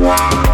[0.00, 0.49] Música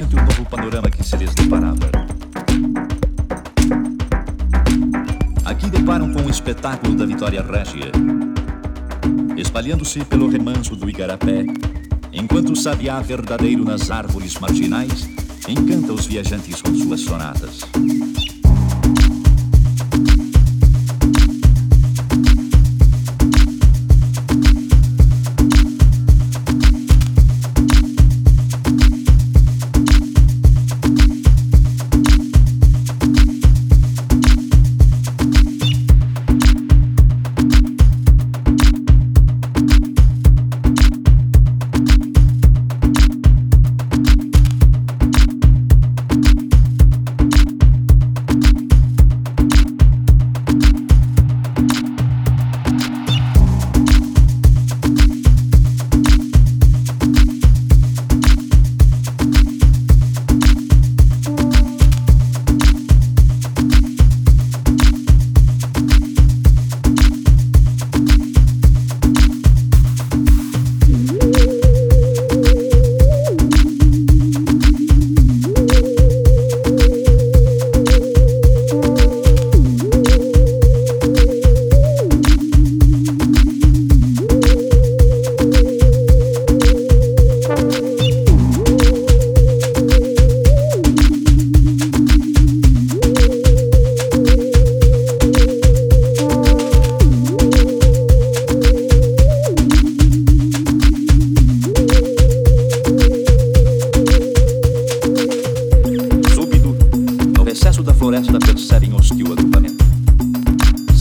[0.00, 1.90] ante o novo panorama que se lhes deparava.
[5.44, 7.92] Aqui deparam com o espetáculo da Vitória Régia,
[9.36, 11.44] espalhando-se pelo remanso do Igarapé,
[12.10, 15.10] enquanto o sabiá verdadeiro nas árvores marginais
[15.46, 17.60] encanta os viajantes com suas sonatas.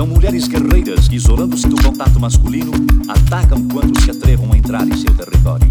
[0.02, 2.72] São mulheres guerreiras que, isolando-se do contato masculino,
[3.08, 5.70] atacam quando se atrevam a entrar em seu território.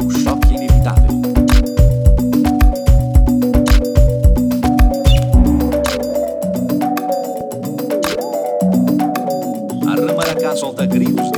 [0.00, 1.20] O choque é inevitável.
[9.84, 11.28] A ramaracá solta gritos